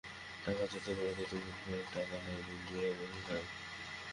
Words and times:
টাকা 0.43 0.63
যতই 0.71 0.93
বাড়ে 0.97 1.13
ততই 1.19 1.39
মনে 1.47 1.61
হয়, 1.65 1.83
টাকা 1.93 2.15
নাই 2.25 2.39
বলিলেই 2.47 2.93
হয়। 3.23 3.45